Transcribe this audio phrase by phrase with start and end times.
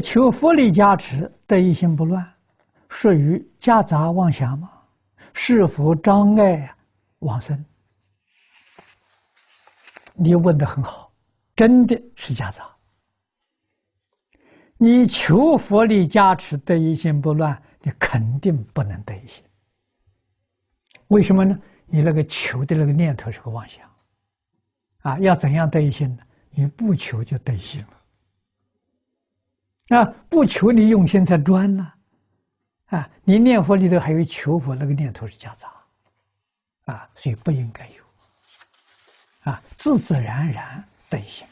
[0.00, 2.26] 求佛力加持，得一心不乱，
[2.88, 4.70] 属于夹杂妄想吗？
[5.32, 6.74] 是否障碍
[7.20, 7.64] 往生？
[10.14, 11.12] 你问的很好，
[11.54, 12.68] 真的是夹杂。
[14.76, 19.44] 你求佛力加持，得一心不乱，你肯定不能得一心。
[21.08, 21.58] 为什么呢？
[21.86, 23.84] 你那个求的那个念头是个妄想。
[25.02, 26.22] 啊，要怎样得一心呢？
[26.50, 27.99] 你不求就得一心了。
[29.90, 31.92] 啊，不求你用心才专呢，
[32.86, 35.68] 啊，你念佛里头还有求佛那个念头是夹杂，
[36.86, 41.46] 啊，所以不应该有，啊，自自然然等一心，